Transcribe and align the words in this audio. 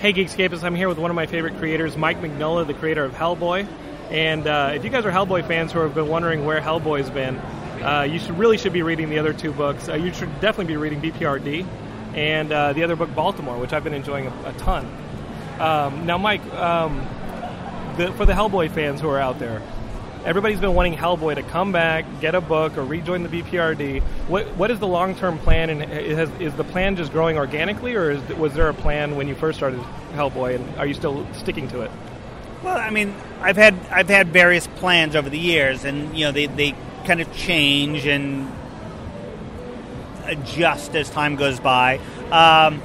Hey 0.00 0.12
Geekscapists, 0.12 0.62
I'm 0.62 0.76
here 0.76 0.88
with 0.88 0.98
one 0.98 1.10
of 1.10 1.16
my 1.16 1.26
favorite 1.26 1.58
creators, 1.58 1.96
Mike 1.96 2.20
Mignola, 2.20 2.64
the 2.64 2.72
creator 2.72 3.02
of 3.02 3.14
Hellboy. 3.14 3.66
And 4.12 4.46
uh, 4.46 4.70
if 4.72 4.84
you 4.84 4.90
guys 4.90 5.04
are 5.04 5.10
Hellboy 5.10 5.48
fans 5.48 5.72
who 5.72 5.80
have 5.80 5.92
been 5.92 6.06
wondering 6.06 6.44
where 6.44 6.60
Hellboy's 6.60 7.10
been, 7.10 7.36
uh, 7.82 8.06
you 8.08 8.20
should 8.20 8.38
really 8.38 8.58
should 8.58 8.72
be 8.72 8.82
reading 8.82 9.10
the 9.10 9.18
other 9.18 9.32
two 9.32 9.50
books. 9.50 9.88
Uh, 9.88 9.94
you 9.94 10.14
should 10.14 10.32
definitely 10.40 10.66
be 10.66 10.76
reading 10.76 11.00
BPRD 11.00 11.66
and 12.14 12.52
uh, 12.52 12.72
the 12.74 12.84
other 12.84 12.94
book, 12.94 13.12
Baltimore, 13.12 13.58
which 13.58 13.72
I've 13.72 13.82
been 13.82 13.92
enjoying 13.92 14.28
a, 14.28 14.50
a 14.50 14.52
ton. 14.52 14.86
Um, 15.58 16.06
now, 16.06 16.16
Mike, 16.16 16.44
um, 16.52 16.98
the, 17.96 18.12
for 18.12 18.24
the 18.24 18.34
Hellboy 18.34 18.70
fans 18.70 19.00
who 19.00 19.08
are 19.08 19.18
out 19.18 19.40
there, 19.40 19.60
everybody's 20.24 20.60
been 20.60 20.74
wanting 20.74 20.94
Hellboy 20.94 21.36
to 21.36 21.42
come 21.42 21.72
back, 21.72 22.04
get 22.20 22.34
a 22.34 22.40
book, 22.40 22.76
or 22.76 22.84
rejoin 22.84 23.22
the 23.22 23.28
BPRD. 23.28 24.02
What 24.28 24.46
what 24.56 24.70
is 24.70 24.78
the 24.78 24.86
long 24.86 25.14
term 25.14 25.38
plan, 25.38 25.70
and 25.70 25.82
has, 25.82 26.30
is 26.40 26.54
the 26.54 26.64
plan 26.64 26.96
just 26.96 27.12
growing 27.12 27.36
organically, 27.36 27.94
or 27.94 28.10
is, 28.10 28.28
was 28.36 28.54
there 28.54 28.68
a 28.68 28.74
plan 28.74 29.16
when 29.16 29.28
you 29.28 29.34
first 29.34 29.58
started 29.58 29.80
Hellboy, 30.12 30.56
and 30.56 30.78
are 30.78 30.86
you 30.86 30.94
still 30.94 31.26
sticking 31.34 31.68
to 31.68 31.82
it? 31.82 31.90
Well, 32.62 32.76
I 32.76 32.90
mean, 32.90 33.14
I've 33.40 33.56
had 33.56 33.74
I've 33.90 34.08
had 34.08 34.28
various 34.28 34.66
plans 34.66 35.14
over 35.14 35.30
the 35.30 35.38
years, 35.38 35.84
and 35.84 36.16
you 36.16 36.26
know 36.26 36.32
they, 36.32 36.46
they 36.46 36.74
kind 37.04 37.20
of 37.20 37.32
change 37.34 38.06
and 38.06 38.50
adjust 40.24 40.94
as 40.94 41.08
time 41.10 41.36
goes 41.36 41.60
by. 41.60 41.98
Um, 42.30 42.82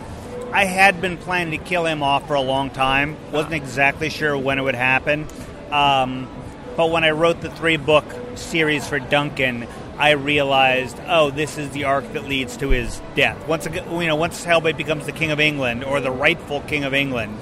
I 0.53 0.65
had 0.65 1.01
been 1.01 1.17
planning 1.17 1.59
to 1.59 1.65
kill 1.65 1.85
him 1.85 2.03
off 2.03 2.27
for 2.27 2.35
a 2.35 2.41
long 2.41 2.69
time. 2.69 3.17
wasn't 3.31 3.55
exactly 3.55 4.09
sure 4.09 4.37
when 4.37 4.59
it 4.59 4.61
would 4.61 4.75
happen. 4.75 5.27
Um, 5.71 6.27
but 6.75 6.89
when 6.89 7.03
I 7.03 7.11
wrote 7.11 7.41
the 7.41 7.49
three 7.49 7.77
book 7.77 8.05
series 8.35 8.87
for 8.87 8.99
Duncan, 8.99 9.67
I 9.97 10.11
realized, 10.11 10.97
oh, 11.07 11.29
this 11.29 11.57
is 11.57 11.69
the 11.71 11.83
arc 11.83 12.13
that 12.13 12.25
leads 12.25 12.57
to 12.57 12.69
his 12.69 12.99
death. 13.15 13.47
Once 13.47 13.65
you 13.67 14.07
know, 14.07 14.15
once 14.15 14.43
Hellboy 14.43 14.75
becomes 14.75 15.05
the 15.05 15.11
king 15.11 15.31
of 15.31 15.39
England 15.39 15.83
or 15.83 16.01
the 16.01 16.11
rightful 16.11 16.61
king 16.61 16.83
of 16.83 16.93
England, 16.93 17.37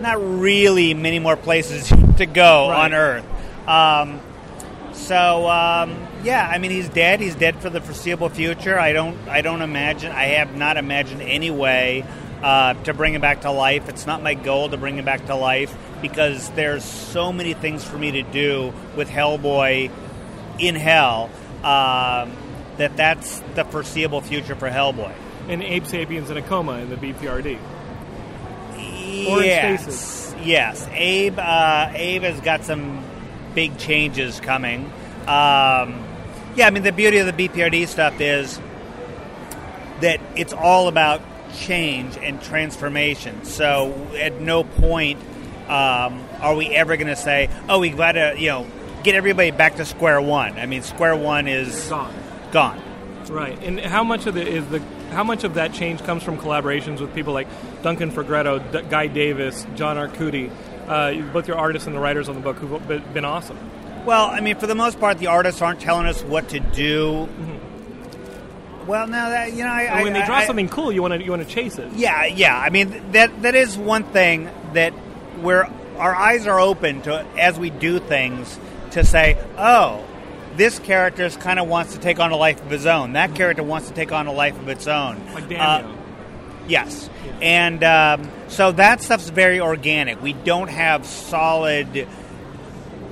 not 0.00 0.18
really 0.20 0.94
many 0.94 1.18
more 1.18 1.36
places 1.36 1.88
to 2.18 2.26
go 2.26 2.68
right. 2.68 2.84
on 2.84 2.94
Earth. 2.94 3.24
Um, 3.66 4.20
so 4.92 5.48
um, 5.48 6.06
yeah, 6.22 6.46
I 6.46 6.58
mean, 6.58 6.70
he's 6.70 6.88
dead. 6.88 7.20
He's 7.20 7.34
dead 7.34 7.60
for 7.60 7.70
the 7.70 7.80
foreseeable 7.80 8.28
future. 8.28 8.78
I 8.78 8.92
don't, 8.92 9.16
I 9.28 9.40
don't 9.40 9.62
imagine. 9.62 10.12
I 10.12 10.24
have 10.24 10.54
not 10.56 10.76
imagined 10.76 11.22
any 11.22 11.50
way 11.50 12.04
uh, 12.42 12.74
to 12.84 12.94
bring 12.94 13.14
him 13.14 13.20
back 13.20 13.42
to 13.42 13.50
life. 13.50 13.88
It's 13.88 14.06
not 14.06 14.22
my 14.22 14.34
goal 14.34 14.68
to 14.68 14.76
bring 14.76 14.96
him 14.96 15.04
back 15.04 15.26
to 15.26 15.34
life 15.34 15.76
because 16.00 16.50
there's 16.50 16.84
so 16.84 17.32
many 17.32 17.54
things 17.54 17.84
for 17.84 17.98
me 17.98 18.12
to 18.12 18.22
do 18.22 18.72
with 18.96 19.08
Hellboy 19.08 19.90
in 20.58 20.74
Hell 20.74 21.30
um, 21.62 22.32
that 22.76 22.96
that's 22.96 23.40
the 23.54 23.64
foreseeable 23.64 24.20
future 24.20 24.54
for 24.54 24.70
Hellboy. 24.70 25.12
And 25.48 25.62
Abe 25.62 25.84
Sapien's 25.86 26.30
in 26.30 26.36
a 26.36 26.42
coma 26.42 26.78
in 26.78 26.90
the 26.90 26.96
BPRD. 26.96 27.58
Yes, 28.76 30.34
yes. 30.42 30.88
Abe, 30.92 31.38
uh, 31.38 31.90
Abe 31.92 32.22
has 32.22 32.40
got 32.40 32.64
some 32.64 33.04
big 33.54 33.76
changes 33.78 34.40
coming. 34.40 34.86
Um, 35.22 36.06
yeah, 36.56 36.66
I 36.66 36.70
mean 36.70 36.82
the 36.82 36.92
beauty 36.92 37.18
of 37.18 37.26
the 37.26 37.48
BPRD 37.48 37.86
stuff 37.88 38.20
is 38.20 38.58
that 40.00 40.20
it's 40.36 40.52
all 40.52 40.88
about 40.88 41.20
change 41.54 42.16
and 42.16 42.42
transformation. 42.42 43.44
So 43.44 44.08
at 44.18 44.40
no 44.40 44.64
point 44.64 45.20
um, 45.70 46.24
are 46.40 46.56
we 46.56 46.68
ever 46.68 46.96
going 46.96 47.06
to 47.06 47.16
say, 47.16 47.48
"Oh, 47.68 47.78
we 47.78 47.90
got 47.90 48.12
to," 48.12 48.34
you 48.36 48.48
know, 48.48 48.66
get 49.04 49.14
everybody 49.14 49.52
back 49.52 49.76
to 49.76 49.84
square 49.84 50.20
one? 50.20 50.58
I 50.58 50.66
mean, 50.66 50.82
square 50.82 51.14
one 51.14 51.46
is 51.46 51.88
gone. 51.88 52.14
Gone. 52.50 52.82
Right. 53.28 53.56
And 53.62 53.78
how 53.78 54.02
much 54.02 54.26
of 54.26 54.34
the 54.34 54.44
is 54.44 54.66
the 54.68 54.80
how 55.12 55.22
much 55.22 55.44
of 55.44 55.54
that 55.54 55.72
change 55.72 56.02
comes 56.02 56.22
from 56.24 56.38
collaborations 56.38 57.00
with 57.00 57.14
people 57.14 57.32
like 57.32 57.46
Duncan 57.82 58.10
Fegredo, 58.10 58.58
D- 58.72 58.82
Guy 58.90 59.06
Davis, 59.06 59.64
John 59.76 59.96
Arcudi, 59.96 60.50
uh, 60.88 61.32
both 61.32 61.46
your 61.46 61.56
artists 61.56 61.86
and 61.86 61.94
the 61.94 62.00
writers 62.00 62.28
on 62.28 62.34
the 62.34 62.40
book 62.40 62.56
who've 62.56 63.14
been 63.14 63.24
awesome. 63.24 63.58
Well, 64.04 64.26
I 64.26 64.40
mean, 64.40 64.56
for 64.56 64.66
the 64.66 64.74
most 64.74 64.98
part, 64.98 65.18
the 65.18 65.26
artists 65.28 65.62
aren't 65.62 65.80
telling 65.80 66.06
us 66.06 66.22
what 66.22 66.48
to 66.48 66.60
do. 66.60 67.28
Well, 68.86 69.06
now 69.06 69.30
that 69.30 69.52
you 69.52 69.64
know, 69.64 69.70
I, 69.70 70.02
when 70.02 70.12
they 70.12 70.24
draw 70.24 70.36
I, 70.36 70.46
something 70.46 70.68
cool, 70.68 70.90
you 70.90 71.02
want 71.02 71.14
to 71.14 71.22
you 71.22 71.30
want 71.30 71.42
to 71.42 71.48
chase 71.48 71.78
it. 71.78 71.92
Yeah, 71.92 72.24
yeah. 72.26 72.58
I 72.58 72.70
mean, 72.70 73.12
that 73.12 73.42
that 73.42 73.54
is 73.54 73.76
one 73.76 74.04
thing 74.04 74.50
that 74.72 74.92
where 75.42 75.70
our 75.98 76.14
eyes 76.14 76.46
are 76.46 76.58
open 76.58 77.02
to 77.02 77.24
as 77.38 77.58
we 77.58 77.70
do 77.70 77.98
things 77.98 78.58
to 78.92 79.04
say, 79.04 79.38
oh, 79.56 80.04
this 80.56 80.78
character 80.78 81.28
kind 81.30 81.58
of 81.58 81.68
wants 81.68 81.94
to 81.94 82.00
take 82.00 82.18
on 82.18 82.32
a 82.32 82.36
life 82.36 82.62
of 82.62 82.70
his 82.70 82.86
own. 82.86 83.12
That 83.12 83.34
character 83.34 83.62
wants 83.62 83.88
to 83.88 83.94
take 83.94 84.12
on 84.12 84.26
a 84.26 84.32
life 84.32 84.58
of 84.58 84.68
its 84.68 84.86
own. 84.86 85.24
Like 85.32 85.48
Daniel. 85.48 85.92
Uh, 85.92 85.96
yes. 86.66 87.08
Yeah. 87.24 87.32
And 87.40 87.84
um, 87.84 88.30
so 88.48 88.72
that 88.72 89.02
stuff's 89.02 89.30
very 89.30 89.60
organic. 89.60 90.20
We 90.20 90.32
don't 90.32 90.68
have 90.68 91.06
solid, 91.06 92.08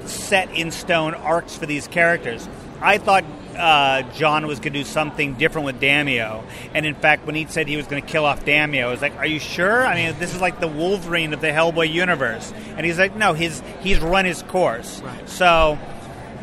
set 0.07 0.51
in 0.55 0.71
stone 0.71 1.15
arcs 1.15 1.57
for 1.57 1.67
these 1.67 1.87
characters. 1.87 2.49
I 2.81 2.99
thought 2.99 3.25
uh, 3.59 4.03
John 4.13 4.47
was 4.47 4.59
going 4.59 4.73
to 4.73 4.79
do 4.79 4.85
something 4.85 5.35
different 5.35 5.67
with 5.67 5.81
Daimio. 5.81 6.45
And 6.75 6.87
in 6.87 6.95
fact, 6.95 7.27
when 7.27 7.35
he 7.35 7.47
said 7.47 7.69
he 7.69 7.77
was 7.77 7.87
going 7.87 8.03
to 8.03 8.09
kill 8.09 8.25
off 8.25 8.45
Daimio, 8.45 8.85
I 8.85 8.91
was 8.91 9.03
like, 9.03 9.17
"Are 9.17 9.27
you 9.27 9.41
sure? 9.41 9.87
I 9.87 9.95
mean, 9.95 10.19
this 10.19 10.35
is 10.35 10.41
like 10.41 10.61
the 10.61 10.69
Wolverine 10.69 11.33
of 11.33 11.41
the 11.41 11.49
Hellboy 11.49 11.93
universe." 11.93 12.53
And 12.77 12.87
he's 12.87 12.99
like, 12.99 13.17
"No, 13.17 13.35
he's 13.35 13.63
he's 13.81 13.99
run 14.01 14.25
his 14.25 14.43
course." 14.43 15.01
Right. 15.01 15.29
So 15.29 15.79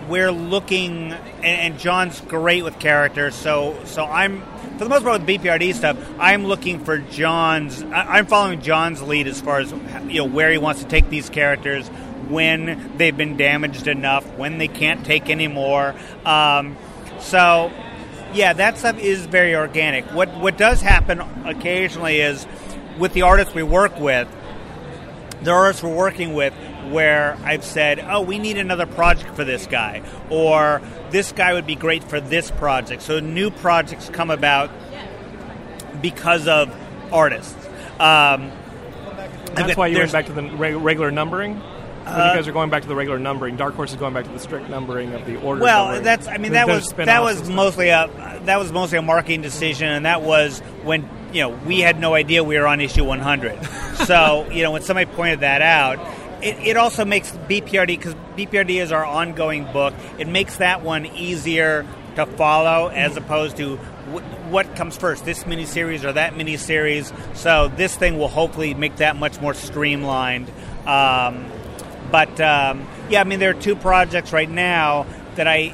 we're 0.10 0.32
looking, 0.32 1.14
and, 1.14 1.44
and, 1.44 1.80
John's 1.80 2.22
great 2.22 2.64
with 2.64 2.80
characters. 2.80 3.34
So 3.36 3.80
so 3.86 4.06
I'm 4.06 4.42
for 4.78 4.84
the 4.84 4.90
most 4.90 5.04
part 5.04 5.22
with 5.22 5.28
BPRD 5.28 5.74
stuff, 5.74 5.98
I'm 6.20 6.46
looking 6.46 6.84
for 6.84 6.98
John's. 6.98 7.82
I'm 7.82 8.26
following 8.26 8.62
John's 8.62 9.02
lead 9.02 9.28
as 9.28 9.40
far 9.40 9.60
as 9.60 9.72
you 10.08 10.20
know 10.20 10.26
where 10.26 10.52
he 10.52 10.58
wants 10.58 10.84
to 10.84 10.88
take 10.88 11.10
these 11.10 11.30
characters 11.30 11.88
when 12.28 12.98
they've 12.98 13.16
been 13.16 13.38
damaged 13.38 13.88
enough, 13.88 14.26
when 14.38 14.58
they 14.58 14.68
can't 14.68 15.06
take 15.06 15.30
anymore. 15.30 15.96
Um, 16.26 16.76
so, 17.20 17.72
yeah, 18.34 18.54
that 18.54 18.78
stuff 18.78 19.00
is 19.00 19.26
very 19.26 19.56
organic. 19.56 20.06
What 20.06 20.36
what 20.38 20.58
does 20.58 20.82
happen 20.82 21.22
occasionally 21.46 22.20
is 22.20 22.46
with 22.98 23.14
the 23.14 23.24
artists 23.24 23.54
we 23.54 23.64
work 23.64 24.00
with, 24.00 24.28
the 25.42 25.52
artists 25.52 25.84
we're 25.84 25.96
working 25.96 26.34
with, 26.34 26.54
where 26.90 27.38
I've 27.44 27.64
said, 27.64 28.06
"Oh, 28.08 28.22
we 28.22 28.40
need 28.40 28.58
another 28.58 28.86
project 28.86 29.36
for 29.36 29.44
this 29.44 29.68
guy," 29.68 30.02
or 30.30 30.82
"This 31.12 31.32
guy 31.32 31.54
would 31.54 31.68
be 31.68 31.76
great 31.76 32.04
for 32.04 32.20
this 32.20 32.52
project." 32.52 33.02
So 33.02 33.20
new 33.20 33.50
projects 33.50 34.10
come 34.10 34.30
about 34.30 34.70
because 36.02 36.48
of 36.48 36.74
artists. 37.12 37.56
Um, 38.00 38.52
That's 39.54 39.78
why 39.78 39.88
you 39.88 39.98
went 39.98 40.12
back 40.12 40.26
to 40.26 40.34
the 40.34 40.44
regular 40.44 41.12
numbering 41.12 41.62
you 42.06 42.36
guys 42.36 42.48
are 42.48 42.52
going 42.52 42.70
back 42.70 42.84
to 42.84 42.88
the 42.88 42.96
regular 42.96 43.20
numbering. 43.20 43.56
Dark 43.56 43.76
Horse 43.76 43.92
is 43.92 43.98
going 43.98 44.14
back 44.14 44.26
to 44.26 44.32
the 44.32 44.40
strict 44.40 44.70
numbering 44.70 45.14
of 45.14 45.26
the 45.26 45.40
order. 45.42 45.62
Well, 45.62 45.86
numbering. 45.86 46.04
that's 46.04 46.28
I 46.28 46.38
mean 46.38 46.54
that 46.54 46.68
was 46.68 46.90
that 46.94 47.24
was 47.24 47.50
mostly 47.50 47.90
a 47.90 48.10
that 48.44 48.60
was 48.60 48.72
mostly 48.72 48.98
a 48.98 49.02
marketing 49.02 49.42
decision, 49.42 49.88
and 49.88 50.06
that 50.06 50.22
was 50.22 50.60
when 50.84 51.10
you 51.34 51.42
know 51.42 51.50
we 51.50 51.80
had 51.80 52.00
no 52.00 52.14
idea 52.14 52.44
we 52.44 52.58
were 52.58 52.68
on 52.68 52.82
issue 52.82 53.04
100. 53.04 53.64
so 54.06 54.48
you 54.52 54.64
know 54.64 54.72
when 54.72 54.82
somebody 54.82 55.10
pointed 55.12 55.42
that 55.42 55.62
out. 55.62 56.00
It, 56.44 56.58
it 56.60 56.78
also 56.78 57.06
makes 57.06 57.32
BPRD 57.32 57.88
because 57.88 58.14
BPRD 58.36 58.82
is 58.82 58.92
our 58.92 59.06
ongoing 59.06 59.64
book. 59.72 59.94
It 60.20 60.28
makes 60.28 60.58
that 60.58 60.84
one 60.84 61.06
easier 61.06 61.88
to 62.16 62.26
follow, 62.26 62.90
as 62.90 63.18
opposed 63.18 63.58
to 63.58 63.78
what 64.50 64.76
comes 64.76 64.98
first, 64.98 65.26
this 65.26 65.44
miniseries 65.46 66.04
or 66.04 66.14
that 66.14 66.34
miniseries. 66.34 67.14
So 67.36 67.70
this 67.70 67.96
thing 67.96 68.18
will 68.18 68.28
hopefully 68.28 68.74
make 68.74 68.98
that 68.98 69.16
much 69.16 69.42
more 69.42 69.54
streamlined. 69.54 70.50
Um, 70.86 71.52
but 72.16 72.40
um, 72.40 72.88
yeah, 73.10 73.20
I 73.20 73.26
mean, 73.26 73.40
there 73.40 73.50
are 73.50 73.62
two 73.62 73.76
projects 73.76 74.32
right 74.32 74.50
now 74.50 75.06
that 75.36 75.50
I, 75.50 75.74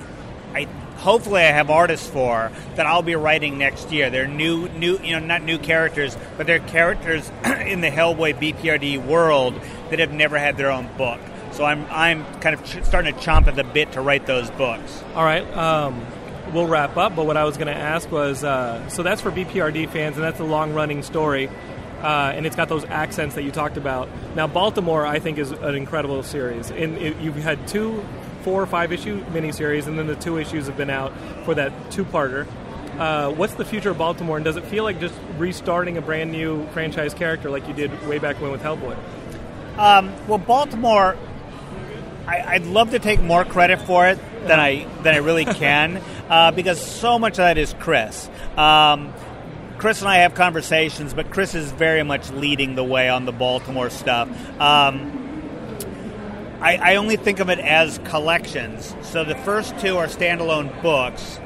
I 0.55 0.63
hopefully 0.97 1.41
I 1.41 1.51
have 1.51 1.69
artists 1.69 2.09
for 2.09 2.51
that 2.77 2.87
I'll 2.87 3.03
be 3.03 3.13
writing 3.13 3.59
next 3.59 3.91
year. 3.91 4.09
They're 4.09 4.27
new, 4.27 4.67
new, 4.69 4.97
you 5.03 5.11
know, 5.11 5.23
not 5.23 5.43
new 5.43 5.59
characters, 5.59 6.17
but 6.37 6.47
they're 6.47 6.57
characters 6.57 7.29
in 7.45 7.81
the 7.81 7.91
Hellboy 7.91 8.39
BPRD 8.39 9.05
world 9.05 9.53
that 9.91 9.99
have 9.99 10.13
never 10.13 10.39
had 10.39 10.57
their 10.57 10.71
own 10.71 10.89
book. 10.97 11.21
So 11.51 11.63
I'm, 11.63 11.85
I'm 11.91 12.25
kind 12.39 12.55
of 12.55 12.65
ch- 12.65 12.83
starting 12.85 13.13
to 13.13 13.19
chomp 13.19 13.45
at 13.45 13.55
the 13.55 13.63
bit 13.63 13.91
to 13.91 14.01
write 14.01 14.25
those 14.25 14.49
books. 14.49 15.03
All 15.13 15.23
right. 15.23 15.45
Um, 15.55 16.03
we'll 16.55 16.65
wrap 16.65 16.97
up, 16.97 17.15
but 17.15 17.27
what 17.27 17.37
I 17.37 17.43
was 17.43 17.57
going 17.57 17.67
to 17.67 17.77
ask 17.77 18.11
was 18.11 18.43
uh, 18.43 18.89
so 18.89 19.03
that's 19.03 19.21
for 19.21 19.31
BPRD 19.31 19.91
fans, 19.91 20.15
and 20.15 20.23
that's 20.23 20.39
a 20.39 20.43
long 20.43 20.73
running 20.73 21.03
story. 21.03 21.51
Uh, 22.01 22.33
and 22.35 22.45
it's 22.45 22.55
got 22.55 22.67
those 22.67 22.85
accents 22.85 23.35
that 23.35 23.43
you 23.43 23.51
talked 23.51 23.77
about. 23.77 24.09
Now, 24.35 24.47
Baltimore, 24.47 25.05
I 25.05 25.19
think, 25.19 25.37
is 25.37 25.51
an 25.51 25.75
incredible 25.75 26.23
series. 26.23 26.71
And 26.71 26.97
it, 26.97 27.17
you've 27.17 27.35
had 27.35 27.67
two 27.67 28.03
four 28.41 28.61
or 28.61 28.65
five 28.65 28.91
issue 28.91 29.23
miniseries, 29.25 29.87
and 29.87 29.97
then 29.97 30.07
the 30.07 30.15
two 30.15 30.37
issues 30.37 30.67
have 30.67 30.77
been 30.77 30.89
out 30.89 31.13
for 31.45 31.55
that 31.55 31.91
two 31.91 32.03
parter. 32.05 32.47
Uh, 32.97 33.31
what's 33.31 33.53
the 33.53 33.65
future 33.65 33.91
of 33.91 33.97
Baltimore, 33.97 34.37
and 34.37 34.45
does 34.45 34.57
it 34.57 34.65
feel 34.65 34.83
like 34.83 34.99
just 34.99 35.15
restarting 35.37 35.97
a 35.97 36.01
brand 36.01 36.31
new 36.31 36.67
franchise 36.69 37.13
character 37.13 37.49
like 37.49 37.67
you 37.67 37.73
did 37.73 38.07
way 38.07 38.19
back 38.19 38.39
when 38.41 38.51
with 38.51 38.61
Hellboy? 38.61 38.97
Um, 39.77 40.13
well, 40.27 40.37
Baltimore, 40.37 41.17
I, 42.27 42.59
would 42.59 42.67
love 42.67 42.91
to 42.91 42.99
take 42.99 43.21
more 43.21 43.45
credit 43.45 43.81
for 43.81 44.07
it 44.07 44.19
than 44.45 44.59
I 44.59 44.85
than 45.03 45.13
I 45.13 45.17
really 45.17 45.45
can, 45.61 46.01
uh, 46.29 46.51
because 46.51 46.79
so 46.81 47.17
much 47.17 47.33
of 47.33 47.37
that 47.37 47.57
is 47.57 47.73
Chris. 47.79 48.29
Um, 48.57 49.13
Chris 49.81 49.99
and 50.01 50.09
I 50.09 50.17
have 50.17 50.35
conversations, 50.35 51.15
but 51.15 51.31
Chris 51.31 51.55
is 51.55 51.71
very 51.71 52.03
much 52.03 52.29
leading 52.29 52.75
the 52.75 52.83
way 52.83 53.09
on 53.09 53.25
the 53.25 53.31
Baltimore 53.31 53.89
stuff. 53.89 54.29
Um, 54.61 55.41
I, 56.61 56.77
I, 56.77 56.95
only 56.97 57.15
think 57.15 57.39
of 57.39 57.49
it 57.49 57.57
as 57.57 57.97
collections. 58.03 58.95
So 59.01 59.23
the 59.23 59.33
first 59.33 59.75
two 59.79 59.97
are 59.97 60.05
standalone 60.05 60.83
books. 60.83 61.39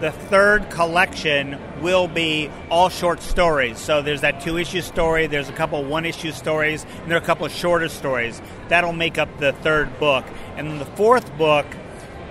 The 0.00 0.10
third 0.10 0.70
collection 0.70 1.56
will 1.80 2.08
be 2.08 2.50
all 2.68 2.88
short 2.88 3.22
stories. 3.22 3.78
So 3.78 4.02
there's 4.02 4.22
that 4.22 4.40
two 4.40 4.58
issue 4.58 4.80
story, 4.80 5.28
there's 5.28 5.48
a 5.48 5.52
couple 5.52 5.84
one 5.84 6.04
issue 6.04 6.32
stories, 6.32 6.84
and 7.02 7.08
there 7.08 7.16
are 7.16 7.22
a 7.22 7.24
couple 7.24 7.46
shorter 7.46 7.88
stories. 7.88 8.42
That'll 8.66 8.92
make 8.92 9.18
up 9.18 9.38
the 9.38 9.52
third 9.52 10.00
book. 10.00 10.24
And 10.56 10.80
the 10.80 10.84
fourth 10.84 11.32
book 11.38 11.66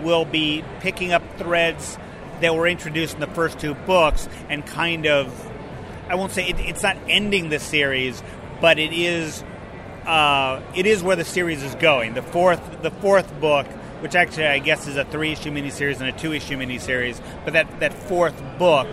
will 0.01 0.25
be 0.25 0.62
picking 0.81 1.13
up 1.13 1.24
threads 1.38 1.98
that 2.41 2.56
were 2.56 2.68
introduced 2.68 3.15
in 3.15 3.19
the 3.19 3.27
first 3.27 3.59
two 3.59 3.74
books 3.74 4.27
and 4.50 4.65
kind 4.65 5.06
of 5.06 5.50
I 6.09 6.15
won't 6.15 6.31
say 6.31 6.47
it, 6.50 6.59
it's 6.59 6.81
not 6.81 6.97
ending 7.07 7.50
the 7.50 7.59
series, 7.59 8.21
but 8.59 8.80
it 8.80 8.91
is 8.91 9.44
uh, 10.06 10.62
it 10.75 10.88
is 10.88 11.03
where 11.03 11.15
the 11.15 11.25
series 11.25 11.62
is 11.62 11.75
going. 11.75 12.15
The 12.15 12.24
fourth 12.24 12.81
the 12.81 12.91
fourth 12.91 13.39
book, 13.39 13.68
which 14.01 14.15
actually 14.15 14.47
I 14.47 14.59
guess 14.59 14.88
is 14.88 14.97
a 14.97 15.06
three 15.06 15.31
issue 15.31 15.51
miniseries 15.51 16.00
and 16.00 16.09
a 16.09 16.12
two 16.12 16.33
issue 16.33 16.57
miniseries, 16.57 17.21
but 17.45 17.53
that 17.53 17.80
that 17.80 17.94
fourth 17.94 18.41
book 18.57 18.88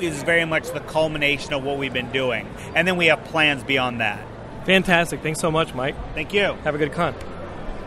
is 0.00 0.22
very 0.22 0.44
much 0.44 0.70
the 0.70 0.80
culmination 0.80 1.54
of 1.54 1.64
what 1.64 1.76
we've 1.76 1.92
been 1.92 2.12
doing, 2.12 2.46
and 2.76 2.86
then 2.86 2.96
we 2.96 3.06
have 3.06 3.24
plans 3.24 3.64
beyond 3.64 4.00
that. 4.00 4.24
Fantastic! 4.64 5.22
Thanks 5.22 5.40
so 5.40 5.50
much, 5.50 5.74
Mike. 5.74 5.96
Thank 6.14 6.32
you. 6.32 6.52
Have 6.62 6.76
a 6.76 6.78
good 6.78 6.92
con. 6.92 7.14